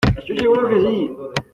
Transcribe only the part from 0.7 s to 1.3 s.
sí